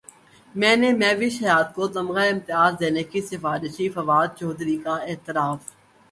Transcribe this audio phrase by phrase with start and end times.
[0.55, 5.59] میں نے مہوش حیات کو تمغہ امتیاز دینے کی سفارش کی فواد چوہدری کا اعتراف